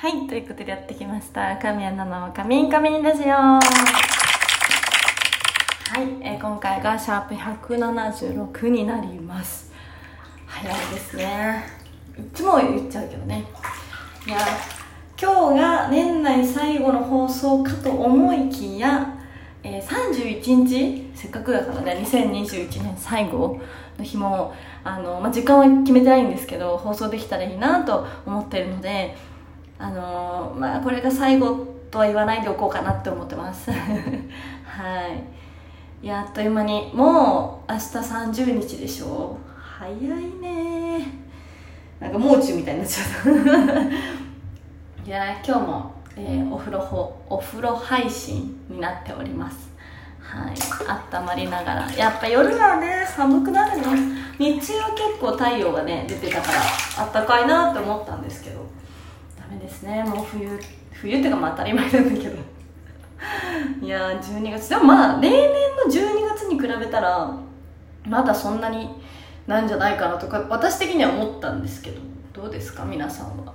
[0.00, 1.58] はい、ということでやってきました。
[1.58, 3.26] 神谷奈々のカミンカミンラジオ。
[3.26, 3.60] は
[5.98, 9.70] い、えー今回がシャープ176になります。
[10.46, 11.64] 早いですね。
[12.18, 13.44] いつも言っちゃうけどね。
[14.26, 14.38] いや、
[15.20, 19.18] 今日が年内最後の放送かと思いきや、
[19.62, 23.60] えー31日せっかくだからね2021年最後
[23.98, 29.14] の日もあの、まあ、時間は決めてないんですけど放送できたらいいなと思ってるので
[29.80, 33.70] あのまあこれが最後とは言わないでおこうかなって思ってます。
[33.72, 33.76] は
[36.02, 36.04] い。
[36.04, 39.38] いやあっという間にもう明日30日でしょ。
[39.56, 39.98] 早い
[40.42, 41.08] ね。
[41.98, 43.30] なんかもう中みたいになっちゃった。
[45.02, 49.70] いや今日も、えーお風呂ほお風呂配信になっております。
[50.20, 50.54] はい。
[51.16, 51.92] 温まりながら。
[51.92, 53.86] やっぱ夜はね寒くなるね
[54.38, 56.60] 日中は結構太陽がね出てたから
[56.98, 58.60] あったかいなって思ったんですけど。
[59.50, 60.02] メですね。
[60.04, 60.48] もう冬
[60.92, 62.36] 冬っていうかまあ当たり前なんだけど。
[63.82, 64.68] いやー12月。
[64.70, 67.30] でもまあ例年の12月に比べたら
[68.06, 68.88] まだそんなに
[69.46, 72.00] なんじゃないかなとか私的には思ったんですけど。
[72.32, 72.84] どうですか？
[72.84, 73.52] 皆さんは。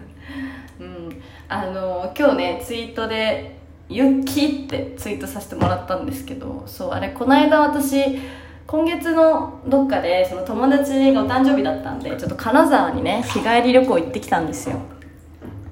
[0.80, 1.22] うん。
[1.48, 3.56] あの今日ねツイートで
[3.88, 8.18] 「雪」ってツイートさせてもらったんですけどそうあれこの間私
[8.66, 14.76] 今月のどっかでその友達がお誕生日だったんでちょっと金沢にね日帰り旅行行ってきたんですよ。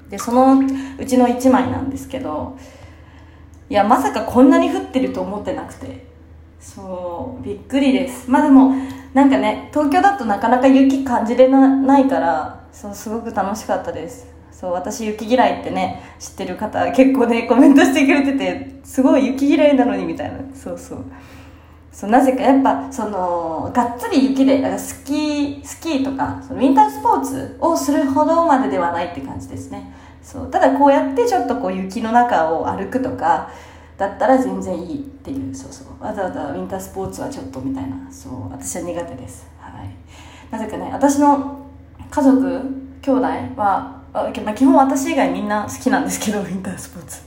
[0.09, 0.59] でその
[0.99, 2.57] うちの1枚なんですけど
[3.69, 6.05] いやまさかこんなに降ってると思ってなくて。
[6.59, 8.29] そうびっくりです。
[8.29, 8.73] まあでも
[9.13, 14.27] なんかね東京だとなかなか雪感じれなないからそうすごく楽しかったです。
[14.51, 20.39] そう私雪嫌いってね知ってる方結構ねコメントしてくれててすごい雪嫌いなのにみたいな。
[20.53, 21.05] そうそう。
[21.97, 29.91] そうなぜかやっぱそのがっつり雪でだからスキースキーとかそのウィンタースポーツをするほどまでではないって感じですね。
[30.21, 33.49] そうただこうやってちょっとこう雪の中を歩くとか
[33.97, 36.03] だったら全然いいっていうそうそう。
[36.03, 37.97] わざわざウィンタースポーツはちょっとみたいな。
[38.11, 39.47] そう私は苦手です。
[39.59, 39.89] はい。
[40.51, 41.65] なぜかね私の
[42.11, 42.61] 家族
[43.01, 47.21] 兄弟はまあ基本私以外みんな好きなんですけどウィンタースポーツ。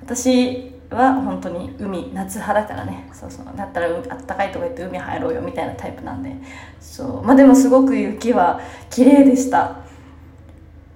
[0.00, 6.34] 私は本当に海夏派だからねそうそうだったらあったかいとこ行って海入ろうよみたいなタイプなんで
[6.80, 7.22] そう。
[7.22, 9.76] まあでもすごく雪は綺麗でした。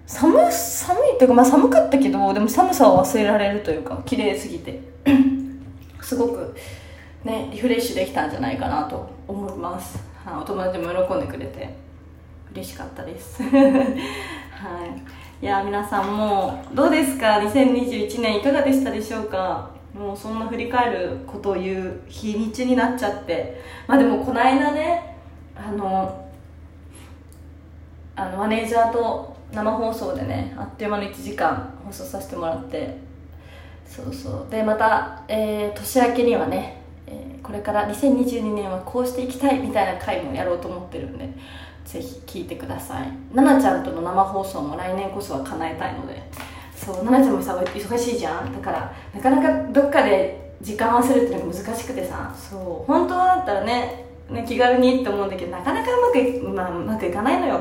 [0.06, 4.80] 寒寒いっていうかまあ寒かったけどでも寒さを忘れられるというか綺麗すぎて。
[6.02, 6.54] すごく
[7.24, 11.74] ねリフレッシュできたんじゃないかなと思います、は、お友達も喜んでくれて
[12.52, 13.42] 嬉しかったです。
[13.42, 13.54] はい。
[15.44, 19.70] いや皆さんもどうですか？2021年いかがでしたでしょうか？
[19.94, 23.60] もうそんな振り返ることを言う日にちになっちゃって。
[23.86, 25.16] まあでもこの間ね
[25.56, 26.28] あの
[28.16, 32.96] あのマネージャーと生放送でねあっという間の1時間放送させてもらって。
[33.86, 34.50] そうそう。
[34.50, 41.28] でまた、えー年明けにはね、えーこれから2022年はこうしていきたいみたいな回もやろうと思ってるんで
[41.84, 43.12] ぜひ聞いてください。
[43.34, 46.22] 奈々ちゃんとの生放送も来年こそは叶えたいので。
[46.84, 48.52] そう奈々ちゃんもさ忙しいじゃん。
[48.52, 52.34] だからなかなかどっかで時間合わせるっていうのが難しくてさ。
[52.34, 52.92] そう。
[52.92, 57.60] 本当だったらねね気軽にって思うんだけどなかなかうまくい,、まあ、うまくいかないのよ。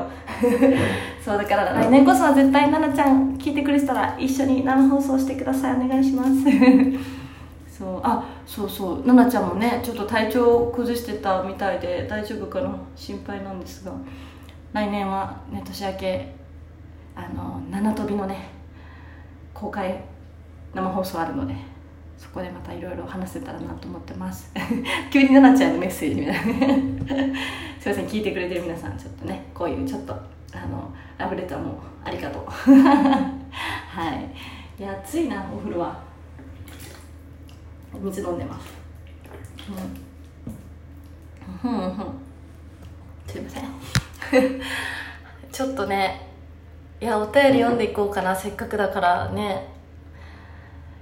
[1.24, 5.72] そうだから来年こそは絶対奈々ちゃん聞いてくれてたら一緒に生放送してください。
[5.74, 6.30] お願いします。
[7.78, 8.00] そう。
[8.02, 9.02] あそうそう。
[9.02, 12.70] 奈々ちゃんもねちょっと体調を崩してたみたいで大丈夫かな？
[12.94, 13.92] 心配なんですが。
[14.72, 16.34] 来年はね年明け
[17.14, 18.53] あの七飛びのね
[19.54, 20.00] 公開
[20.74, 21.54] 生放送あるので
[22.18, 24.52] そこでまたいろいろ話せたらなと思ってます。
[25.10, 27.34] 急に奈々ちゃんのメッセージみたいな。
[27.80, 32.44] すいません聞いてくれてる皆さんちょっとねこういうちょっとあのラブレターもありがとう。
[32.50, 33.30] は
[34.78, 34.82] い。
[34.82, 35.98] いや暑いなお風呂は。
[38.02, 38.72] 水飲んでます。
[41.62, 41.96] うんうんうん。
[43.26, 43.64] すいません。
[45.52, 46.33] ちょっとね
[47.04, 48.34] いやお便り読んでいこうかな。
[48.34, 49.68] せっかくだからね。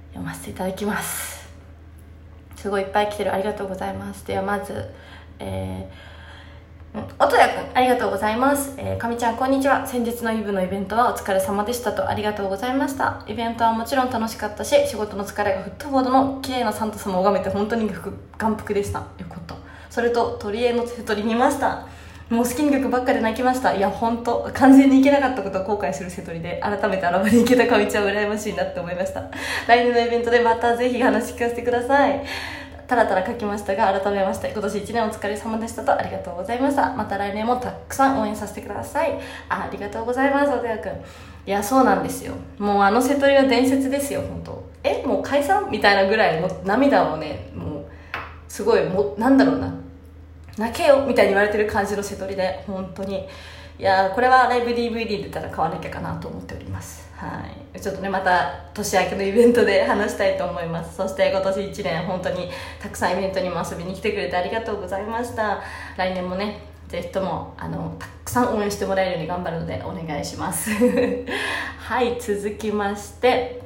[0.09, 1.47] 読ませていただきます。
[2.57, 3.33] すごいいっぱい来てる。
[3.33, 4.27] ありがとうございます。
[4.27, 4.83] ではまず
[5.39, 8.73] えー、音谷くんありがとうございます。
[8.77, 9.87] えーかみ、ちゃんこんにちは。
[9.87, 12.09] 先日のイブのイベントはお疲れ様でしたと。
[12.09, 13.23] ありがとうございました。
[13.25, 17.89] イベントはもちろん楽しかったし仕事の疲れが吹っ飛ぶほどの綺麗なサンタ様を拝めて本当に
[18.37, 18.99] 眼福でした。
[18.99, 19.55] よかった。
[19.89, 21.87] それと鳥居の瀬戸り見ました。
[22.33, 23.75] もう好きな曲ばっかで泣きました。
[23.75, 29.29] いや本当完全に行けなかったことを後悔する瀬戸りで改めて荒場に行けたかみちゃん羨ましいなって思いました。
[29.67, 32.23] 来年のイベントでまたぜひ話聞かせてください。
[32.87, 36.93] たらたら書きましたが改めまして今年1年お疲れ様でしたとありがとうございました。
[36.93, 39.19] また来年もたくさん応援させてください。
[39.49, 40.91] ありがとうございますおでやくん。
[40.91, 40.95] い
[41.45, 42.33] やそうなんですよ。
[42.57, 47.85] もうあの瀬戸りは伝説ですよ本当えもう解散みたいなぐらいの涙をねもう
[48.47, 49.82] すごいもなんだろうな。
[50.57, 53.27] 泣けよみたいに言われてる感じの瀬戸りで本当に
[53.79, 65.61] いやこれはライブ DVD 出たら買わなきゃかなと思っておりますはいちょっとねまた年明けのイベントで話したいと思いますそして今年1年本当にたくさんイベントにも遊びに来てくれてありがとうございました
[65.97, 70.69] 来年もねぜひともあのたくさん応援してもらえるように頑張るのでお願いします
[71.79, 73.63] はい続きまして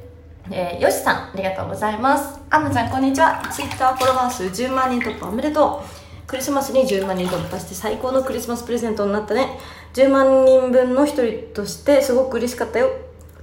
[0.50, 2.40] えー、よしさん、ありがとうございます。
[2.48, 3.46] アンナちゃん、こんにちは。
[3.52, 5.97] ツイッターフォロワー数10万人突破おめでとう。
[6.28, 9.58] クリスマスに10万人突破して最高のクリスマスプレゼントになったね。
[9.94, 12.90] 10万人分の一人としてすごく嬉しかったよ。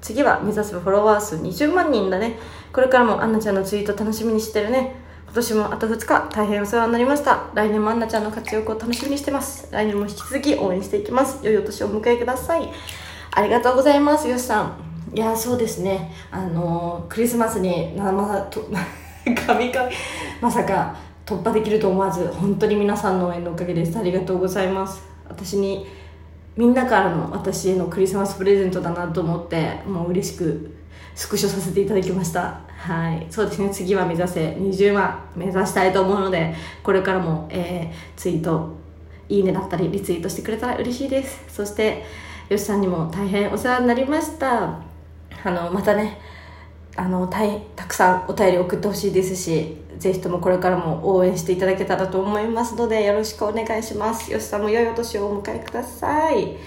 [0.02, 2.38] 次は目指すフォロワー数20万人だね。
[2.72, 4.98] これからもアンナちゃんのツイート楽しみにしてるね。
[5.26, 7.50] 今年もあと2日大変お世話になりました。
[7.56, 9.68] 来年もアンナちゃんの活躍を楽しみにしてます。
[9.72, 11.44] 来年も引き続き応援していきます。
[11.44, 12.70] 良いお年をお迎えください。
[13.32, 14.86] ありがとうございますよしさん。
[15.12, 16.14] いやそうですね。
[16.30, 18.70] あのー、クリスマスに生と
[19.48, 19.90] 神々
[20.40, 23.98] まさか突破できると思わず本当に皆さんの応援のおかげです。
[23.98, 25.04] ありがとうございます。
[25.27, 25.88] 私に
[26.56, 30.75] みんなからの私へのクリスマスプレゼントだなと思ってもう嬉しく
[31.16, 32.62] スクショさせていただきました。
[32.68, 33.25] はい。
[33.31, 33.69] そうですね。
[33.72, 34.50] 次は目指せ。
[34.51, 38.75] 20万目指したいと思うのでこれからも、えー、ツイート
[39.27, 41.44] いいねだったりリツイートしてくれたら嬉しいです。
[41.48, 42.06] そして
[42.50, 44.80] よしさんにも大変お世話になりました。
[45.44, 46.19] あのまたね
[46.95, 54.32] あのたいたくさんお便り送ってほしいですしぜひともこれからも応援していただけたらと思いますのでよろしくお願いします。
[54.32, 56.58] よしさんも良いお年をお迎えください、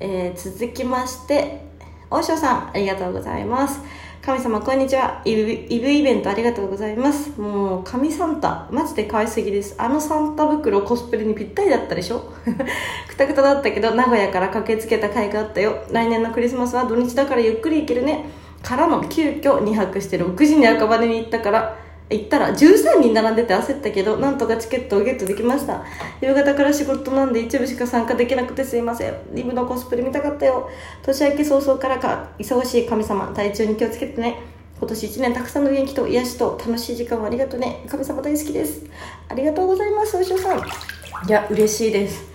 [0.00, 1.66] えー、続きまして
[2.10, 3.80] 大塩さんありがとうございます。
[4.22, 5.20] 神様こんにちは。
[5.26, 7.38] イブイブイベントありがとうございます。
[7.38, 9.74] もう神サンタマジで可愛すぎです。
[9.76, 12.32] あのサンタ袋コスプレにぴったりだったでしょ？
[13.06, 15.76] くたくただったけど名古屋から駆けつけた甲斐があったよ。
[15.90, 18.24] 来年のクリスマスは土日だからゆっくり行けるね。
[18.62, 21.76] からの急遽2泊して6時に赤羽に行ったから
[22.10, 25.84] 行ったら13人並んでて焦ったけどなんとかチケットをゲットできました。
[26.20, 29.14] 夕方から仕事なんで一部しか参加できなくてすいません。
[29.32, 30.68] リブのコスプレ見たかったよ。
[31.02, 34.42] 年明け早々からか忙しい神様体調に気をつけてね。
[34.78, 37.84] 今年1年たくさんの元気と癒しと楽しい時間をありがとうね。
[37.88, 38.84] 神様大好きです。
[39.28, 40.58] ありがとうございますお医者さん。
[40.58, 40.62] い
[41.30, 42.33] や嬉しいです。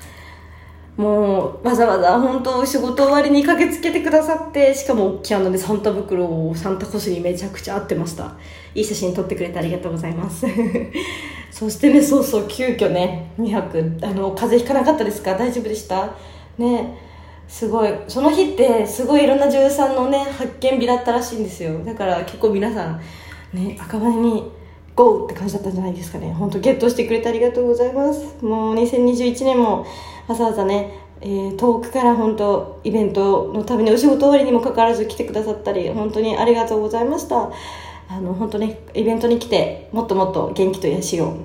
[1.00, 8.36] もうわざわざ本当仕事終わりに駆けつけてくださってしかも大きいのねサンタ袋をサンタコスにめちゃくちゃ合ってました。
[8.76, 10.46] いい写真撮ってくれてありがとうございます。
[11.52, 15.36] そしてねそうそう急遽ね2泊あの風邪ひかなかったですか？
[15.36, 16.10] 大丈夫でした？
[16.58, 16.98] ね
[17.48, 17.94] すごい。
[18.10, 21.80] その日ってすごいいろんな女優さんのね発見日だったらしいんですよ。
[21.86, 23.02] だから結構皆さん
[23.54, 24.52] ね赤羽に
[25.00, 26.34] ゴーって感じだったんじゃないですかね。
[26.34, 28.44] 本当ゲットしてくれてありがとうございます。
[28.44, 29.86] もう2021年も
[30.28, 37.50] わざわざね、えー、遠くから本当イベントのためにお仕事終わりにもかかわらず来てくださったり本当にありがとうございました。
[38.10, 41.38] あの本当ねイベントに来てもっともっと元気と癒しを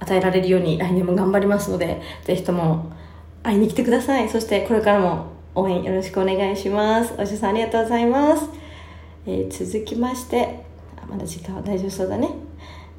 [0.00, 2.90] 与えられるように来年も頑張りますのでぜひとも
[3.44, 4.28] 会いに来てください。
[4.28, 7.14] そしてこれからも応援よろしくお願いします。
[7.16, 8.48] お医者さんありがとうございます、
[9.26, 10.64] えー、続きまして
[11.08, 12.30] まだ時間は大丈夫そうだね。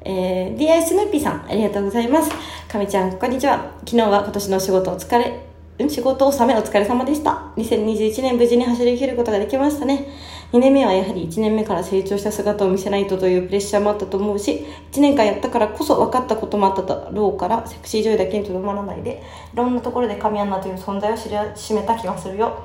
[0.08, 2.30] えー、DI スヌーピーさん、ありがとうございます。
[2.68, 3.72] かみちゃん、こんにちは。
[3.84, 5.40] 昨日は今年の仕事お疲れ、
[5.80, 7.50] うん、仕事納めお疲れ様でした。
[7.56, 10.06] 2021年無事に走り切ることができましたね。
[10.52, 22.62] 2年目はやはり1年目から成長した姿を見せないとというプレッシャーもあったと思うし、1年間やったからこそ分かったこともあっただろうから、セクシー女優だけにとどまらないで、いろんなところで神アンナという存在を知り始めた気がするよ。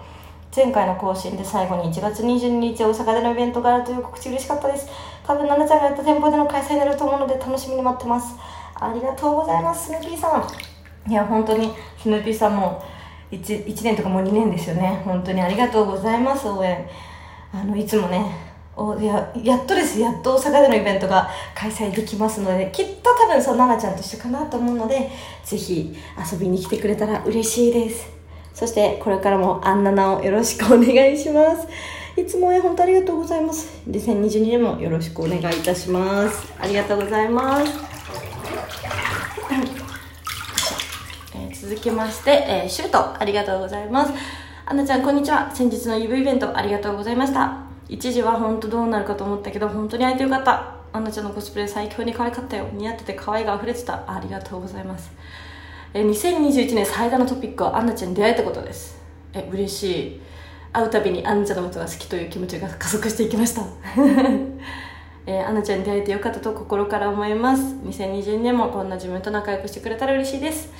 [0.53, 4.85] 前回の更新で最後に1月22日大阪でのイベントがあるという告知嬉しかったです。
[5.25, 8.35] 多分奈々ちゃんがやった店舗での開催になると思うので楽しみに待ってます。
[8.75, 10.39] ありがとうございますスヌーピーさ
[11.07, 11.09] ん。
[11.09, 12.83] いや本当にスヌーピーさんも
[13.31, 15.01] 1, 1年とかもう2年ですよね。
[15.05, 16.85] 本当にありがとうございます応援。
[17.53, 18.25] あのいつもね
[18.75, 20.01] おややっとです。
[20.01, 25.09] やっと大阪でのイベントが開催できますのできっと多分そう奈々ちゃんと一緒かなと思うので
[25.45, 25.95] ぜひ
[26.31, 28.20] 遊びに来てくれたら嬉しいです。
[28.53, 31.67] そしてこれからもあんななをよろしくお願いします。
[32.17, 33.81] いつも本当ありがとうございます。
[33.89, 36.53] 2022年もよろしくお願いいたします。
[36.59, 37.71] ありがとうございます。
[41.35, 44.11] え、続きまして、えー、シュート、ありがとうございます。
[44.65, 45.49] アンナちゃん、こんにちは。
[45.53, 47.57] 先日の UV イベント、ありがとうございました。
[47.87, 50.75] 一時は本当どうなるかと思ったけど、本当に会えてよかった。
[50.93, 52.67] アンナちゃんのコスプレ最強に可愛かったよ。
[52.73, 54.03] 似合ってて可愛が溢れてた。
[54.05, 55.11] ありがとうございます。
[55.93, 58.99] え2021年最大のトピックはアンナちゃんに出会えたことです
[59.33, 60.21] え嬉しい
[60.73, 63.63] 会うたびにアンナちゃんのことが好きという気持ちが加速していきました、
[65.25, 70.71] えー、アンナちゃんに出会えてよかったと心から思います2022年もこんな自分と仲良くしてくれたら嬉しいです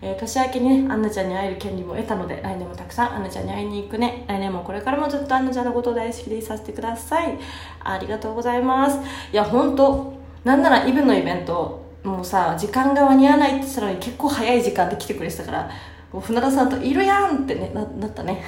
[0.00, 4.24] えー、年明けにね、アンナちゃんに会える権利も得たので、来年もたくさんアンナちゃんに会いに行くね。
[4.28, 7.36] 来年もこれからもずっとアンナちゃんのことを大好きでいさせてください。
[7.82, 9.00] ありがとうございます。
[9.32, 10.12] いや、本当
[10.44, 15.70] なんならイブのイベント、もうさ、時間が間に合わないって言ったのに結構早い時間で来てくれてたから、
[16.12, 18.42] もう船田さんといるやんってね、ななったね。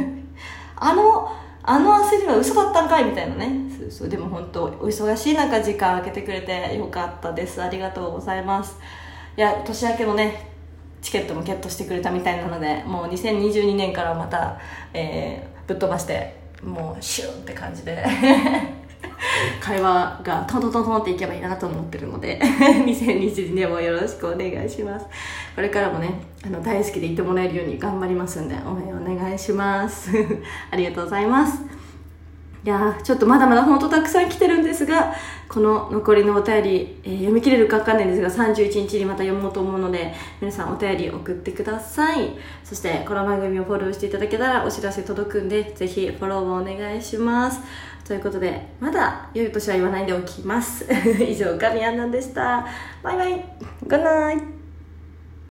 [0.76, 1.30] あの、
[1.68, 3.66] あの焦りは嘘だったんかいみたいなね。
[3.76, 7.60] そうそうでも本当お忙しい中時間空けてくれてよかったです。
[7.60, 8.78] ありがとうございます。
[9.36, 10.52] いや年明けのね
[11.02, 14.58] チケットもゲットしてくれたみたいなのでもう2022年からまた、
[14.94, 18.06] えー、ぶっ飛ばしてもうシュンって感じで。
[19.60, 22.40] 会話がトントントントンっていけばいいなと思ってるので
[22.86, 25.06] 2022年もよろしくお願いします
[25.54, 30.10] これからもねあの大好きでいてもらえるように頑張りますんで応援お願いします
[30.70, 31.76] ありがとうございます
[32.66, 35.14] いやちょっとまだまだ本当たくさん来てるんですが、
[35.48, 42.30] この残りのお便り、えー、読み切れるかわかんないんですが、31日にまた読もうと思うので、皆さんお便り送ってください。
[42.64, 47.60] そして、この番組をフォローしていただけたらお知らせ届くんで、ぜひフォローをお願いします。
[48.06, 50.86] ということで、まだ良い年は言わないでおきます。
[51.20, 52.64] 以上、ガミアンナでした。
[53.02, 53.44] バイバイ。
[53.86, 54.55] グッナイ。